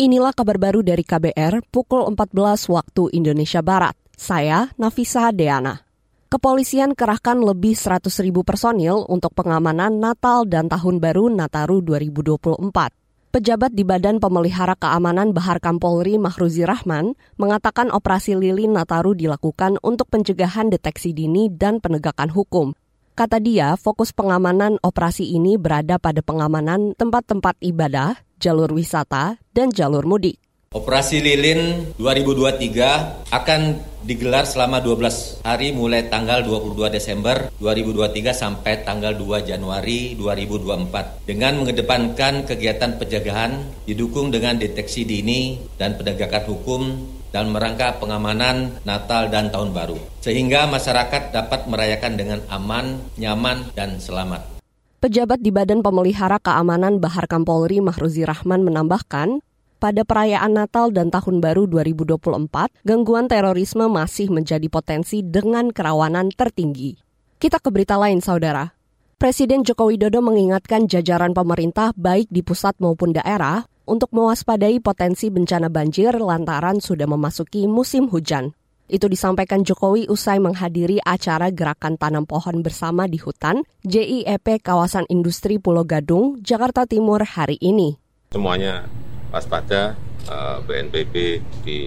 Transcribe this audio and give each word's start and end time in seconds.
Inilah 0.00 0.32
kabar 0.32 0.56
baru 0.56 0.80
dari 0.80 1.04
KBR 1.04 1.60
pukul 1.68 2.08
14 2.16 2.72
waktu 2.72 3.12
Indonesia 3.12 3.60
Barat. 3.60 3.92
Saya 4.16 4.72
Nafisa 4.80 5.28
Deana. 5.28 5.84
Kepolisian 6.32 6.96
kerahkan 6.96 7.36
lebih 7.36 7.76
100 7.76 8.08
ribu 8.24 8.40
personil 8.40 9.04
untuk 9.12 9.36
pengamanan 9.36 10.00
Natal 10.00 10.48
dan 10.48 10.72
Tahun 10.72 11.04
Baru 11.04 11.28
Nataru 11.28 11.84
2024. 11.84 12.64
Pejabat 13.28 13.76
di 13.76 13.84
Badan 13.84 14.24
Pemelihara 14.24 14.72
Keamanan 14.72 15.36
Bahar 15.36 15.60
Kampolri 15.60 16.16
Mahruzi 16.16 16.64
Rahman 16.64 17.12
mengatakan 17.36 17.92
operasi 17.92 18.40
lilin 18.40 18.72
Nataru 18.72 19.12
dilakukan 19.12 19.76
untuk 19.84 20.08
pencegahan 20.08 20.72
deteksi 20.72 21.12
dini 21.12 21.52
dan 21.52 21.76
penegakan 21.76 22.32
hukum. 22.32 22.72
Kata 23.20 23.36
dia, 23.36 23.76
fokus 23.76 24.16
pengamanan 24.16 24.80
operasi 24.80 25.28
ini 25.28 25.60
berada 25.60 26.00
pada 26.00 26.24
pengamanan 26.24 26.96
tempat-tempat 26.96 27.60
ibadah, 27.60 28.16
jalur 28.40 28.72
wisata, 28.72 29.36
dan 29.52 29.68
jalur 29.68 30.08
mudik. 30.08 30.40
Operasi 30.70 31.18
Lilin 31.18 31.90
2023 31.98 33.34
akan 33.34 33.60
digelar 34.06 34.46
selama 34.46 34.78
12 34.78 35.42
hari 35.42 35.74
mulai 35.74 36.06
tanggal 36.06 36.46
22 36.46 36.94
Desember 36.94 37.50
2023 37.58 38.30
sampai 38.30 38.86
tanggal 38.86 39.18
2 39.18 39.50
Januari 39.50 40.14
2024 40.14 41.26
dengan 41.26 41.58
mengedepankan 41.58 42.46
kegiatan 42.46 43.02
pencegahan 43.02 43.66
didukung 43.82 44.30
dengan 44.30 44.62
deteksi 44.62 45.02
dini 45.02 45.58
dan 45.74 45.98
penegakan 45.98 46.46
hukum 46.46 46.82
dalam 47.34 47.50
rangka 47.50 47.98
pengamanan 47.98 48.78
Natal 48.86 49.26
dan 49.26 49.50
Tahun 49.50 49.74
Baru 49.74 49.98
sehingga 50.22 50.70
masyarakat 50.70 51.34
dapat 51.34 51.66
merayakan 51.66 52.14
dengan 52.14 52.40
aman, 52.46 53.02
nyaman, 53.18 53.74
dan 53.74 53.98
selamat. 53.98 54.59
Pejabat 55.00 55.40
di 55.40 55.48
Badan 55.48 55.80
Pemelihara 55.80 56.36
Keamanan 56.36 57.00
Bahar 57.00 57.24
Kampolri 57.24 57.80
Mahruzi 57.80 58.20
Rahman 58.28 58.60
menambahkan, 58.60 59.40
pada 59.80 60.04
perayaan 60.04 60.52
Natal 60.52 60.92
dan 60.92 61.08
Tahun 61.08 61.40
Baru 61.40 61.64
2024, 61.64 62.20
gangguan 62.84 63.24
terorisme 63.24 63.88
masih 63.88 64.28
menjadi 64.28 64.68
potensi 64.68 65.24
dengan 65.24 65.72
kerawanan 65.72 66.28
tertinggi. 66.28 67.00
Kita 67.40 67.64
ke 67.64 67.72
berita 67.72 67.96
lain, 67.96 68.20
saudara. 68.20 68.76
Presiden 69.16 69.64
Joko 69.64 69.88
Widodo 69.88 70.20
mengingatkan 70.20 70.84
jajaran 70.84 71.32
pemerintah 71.32 71.96
baik 71.96 72.28
di 72.28 72.44
pusat 72.44 72.76
maupun 72.76 73.16
daerah 73.16 73.64
untuk 73.88 74.12
mewaspadai 74.12 74.84
potensi 74.84 75.32
bencana 75.32 75.72
banjir 75.72 76.12
lantaran 76.20 76.76
sudah 76.76 77.08
memasuki 77.08 77.64
musim 77.64 78.04
hujan. 78.04 78.52
Itu 78.90 79.06
disampaikan 79.06 79.62
Jokowi 79.62 80.10
usai 80.10 80.42
menghadiri 80.42 80.98
acara 81.06 81.54
gerakan 81.54 81.94
tanam 81.94 82.26
pohon 82.26 82.58
bersama 82.58 83.06
di 83.06 83.22
hutan 83.22 83.62
JIEP 83.86 84.66
Kawasan 84.66 85.06
Industri 85.06 85.62
Pulau 85.62 85.86
Gadung, 85.86 86.42
Jakarta 86.42 86.90
Timur 86.90 87.22
hari 87.22 87.54
ini. 87.62 87.94
Semuanya 88.34 88.90
waspada, 89.30 89.94
eh, 90.26 90.58
BNPB 90.66 91.14
di 91.62 91.78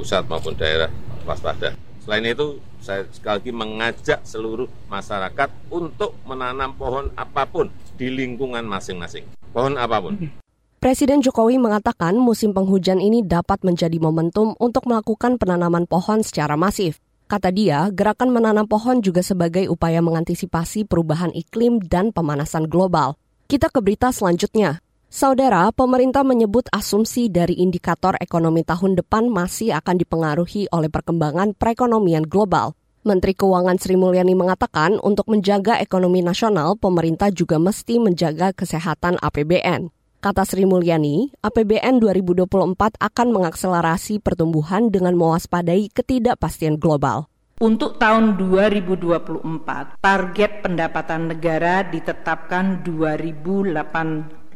pusat 0.00 0.24
maupun 0.24 0.56
daerah 0.56 0.88
waspada. 1.28 1.76
Selain 2.00 2.24
itu, 2.24 2.56
saya 2.80 3.04
sekali 3.12 3.36
lagi 3.36 3.52
mengajak 3.52 4.20
seluruh 4.24 4.66
masyarakat 4.88 5.52
untuk 5.68 6.16
menanam 6.24 6.72
pohon 6.80 7.12
apa 7.12 7.44
pun 7.44 7.68
di 8.00 8.08
lingkungan 8.08 8.64
masing-masing. 8.64 9.28
Pohon 9.52 9.76
apa 9.76 10.00
pun. 10.00 10.41
Presiden 10.82 11.22
Jokowi 11.22 11.62
mengatakan 11.62 12.18
musim 12.18 12.50
penghujan 12.50 12.98
ini 12.98 13.22
dapat 13.22 13.62
menjadi 13.62 14.02
momentum 14.02 14.58
untuk 14.58 14.90
melakukan 14.90 15.38
penanaman 15.38 15.86
pohon 15.86 16.26
secara 16.26 16.58
masif. 16.58 16.98
Kata 17.30 17.54
dia, 17.54 17.86
gerakan 17.94 18.34
menanam 18.34 18.66
pohon 18.66 18.98
juga 18.98 19.22
sebagai 19.22 19.70
upaya 19.70 20.02
mengantisipasi 20.02 20.82
perubahan 20.90 21.30
iklim 21.38 21.78
dan 21.86 22.10
pemanasan 22.10 22.66
global. 22.66 23.14
Kita 23.46 23.70
ke 23.70 23.78
berita 23.78 24.10
selanjutnya. 24.10 24.82
Saudara, 25.06 25.70
pemerintah 25.70 26.26
menyebut 26.26 26.66
asumsi 26.74 27.30
dari 27.30 27.62
indikator 27.62 28.18
ekonomi 28.18 28.66
tahun 28.66 28.98
depan 28.98 29.30
masih 29.30 29.70
akan 29.78 30.02
dipengaruhi 30.02 30.66
oleh 30.74 30.90
perkembangan 30.90 31.54
perekonomian 31.54 32.26
global. 32.26 32.74
Menteri 33.06 33.38
Keuangan 33.38 33.78
Sri 33.78 33.94
Mulyani 33.94 34.34
mengatakan 34.34 34.98
untuk 34.98 35.30
menjaga 35.30 35.78
ekonomi 35.78 36.26
nasional, 36.26 36.74
pemerintah 36.74 37.30
juga 37.30 37.62
mesti 37.62 38.02
menjaga 38.02 38.50
kesehatan 38.50 39.22
APBN. 39.22 40.01
Kata 40.22 40.46
Sri 40.46 40.62
Mulyani, 40.62 41.34
APBN 41.42 41.98
2024 41.98 42.46
akan 42.94 43.28
mengakselerasi 43.34 44.22
pertumbuhan 44.22 44.86
dengan 44.86 45.18
mewaspadai 45.18 45.90
ketidakpastian 45.90 46.78
global. 46.78 47.26
Untuk 47.58 47.98
tahun 47.98 48.38
2024, 48.38 49.98
target 49.98 50.62
pendapatan 50.62 51.26
negara 51.26 51.82
ditetapkan 51.82 52.86
2.802,3 52.86 54.54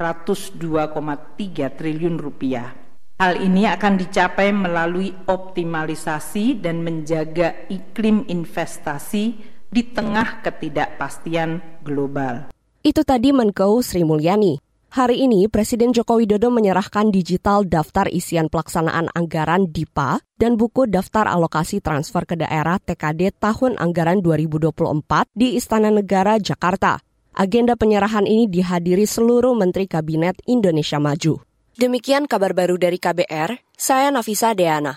triliun 1.75 2.15
rupiah. 2.15 2.71
Hal 3.19 3.35
ini 3.43 3.67
akan 3.67 3.99
dicapai 3.99 4.55
melalui 4.55 5.11
optimalisasi 5.27 6.63
dan 6.63 6.87
menjaga 6.87 7.67
iklim 7.67 8.23
investasi 8.31 9.25
di 9.67 9.83
tengah 9.83 10.47
ketidakpastian 10.47 11.83
global. 11.83 12.55
Itu 12.87 13.03
tadi 13.03 13.35
Menko 13.35 13.83
Sri 13.83 14.07
Mulyani. 14.07 14.63
Hari 14.97 15.29
ini, 15.29 15.45
Presiden 15.45 15.93
Joko 15.93 16.17
Widodo 16.17 16.49
menyerahkan 16.49 17.13
digital 17.13 17.69
daftar 17.69 18.09
isian 18.09 18.49
pelaksanaan 18.49 19.13
anggaran 19.13 19.69
DIPA 19.69 20.25
dan 20.41 20.57
buku 20.57 20.89
daftar 20.89 21.29
alokasi 21.29 21.85
transfer 21.85 22.25
ke 22.25 22.33
daerah 22.33 22.81
TKD 22.81 23.37
tahun 23.37 23.77
anggaran 23.77 24.25
2024 24.25 24.73
di 25.37 25.53
Istana 25.61 25.93
Negara, 25.93 26.41
Jakarta. 26.41 26.97
Agenda 27.37 27.77
penyerahan 27.77 28.25
ini 28.25 28.49
dihadiri 28.49 29.05
seluruh 29.05 29.53
Menteri 29.53 29.85
Kabinet 29.85 30.41
Indonesia 30.49 30.97
Maju. 30.97 31.45
Demikian 31.77 32.25
kabar 32.25 32.57
baru 32.57 32.81
dari 32.81 32.97
KBR, 32.97 33.77
saya 33.77 34.09
Nafisa 34.09 34.57
Deana. 34.57 34.97